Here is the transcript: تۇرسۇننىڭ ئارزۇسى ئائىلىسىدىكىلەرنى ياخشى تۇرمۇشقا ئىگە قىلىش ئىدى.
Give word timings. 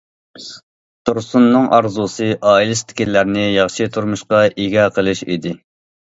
تۇرسۇننىڭ 1.07 1.67
ئارزۇسى 1.75 2.29
ئائىلىسىدىكىلەرنى 2.51 3.43
ياخشى 3.43 3.87
تۇرمۇشقا 3.99 4.41
ئىگە 4.63 4.87
قىلىش 4.97 5.23
ئىدى. 5.29 5.53